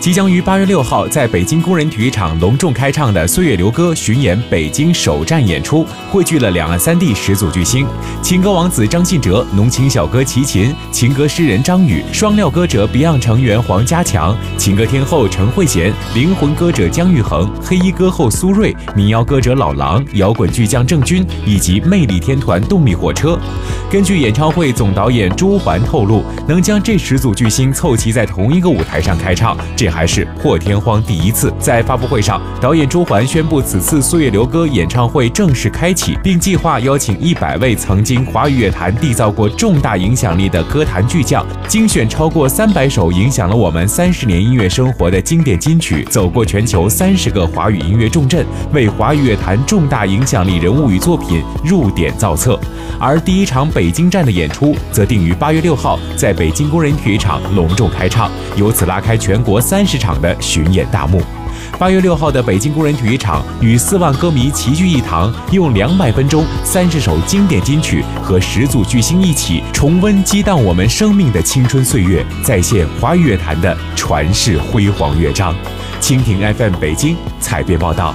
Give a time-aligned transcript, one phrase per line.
[0.00, 7.86] 即将于八月六号在北京工人体育场隆重开唱的《岁月流歌》巡演北京首站演出，汇聚了两岸三地十组巨星：
[8.22, 23.38] 情歌王子张信哲、浓情小哥齐秦、情歌诗人张宇、双料歌者 Beyond 成员黄家强、情歌天后陈慧娴、灵魂歌者姜育恒、黑衣歌后苏芮、民谣歌者老狼、摇滚巨匠郑钧以及魅力天团动力火车。
[23.90, 29.89] 根据演唱会总导演朱环透露，能将这十组巨星凑齐在同一个舞台上开唱，这样。
[29.90, 52.58] 还是破天荒第一次，在发布会上，导演朱桓宣布此次《岁月流歌》演唱会正式开启，并计划邀请一百位曾经华语乐坛缔造过重大影响力的歌坛巨匠，精选超过三百首影响了我们三十年音乐生活的经典金曲，走过全球三十个华语音乐重镇，为华语乐坛重大影响力人物与作品入点造册。
[52.98, 59.79] 而第一场北京站的演出则定于八月六号在北京工人体育场隆重开唱，由此拉开全国三。
[59.80, 61.22] 三十场的巡演大幕，
[61.78, 75.54] 八月六号的北京工人体育场与四万歌迷齐聚一堂，用两百分钟、三十首经典金曲和十组巨星一起重温激荡我们生命的青春岁月，再现华语乐坛的传世辉煌乐章。
[75.98, 78.14] 蜻蜓 FM 北京采编报道。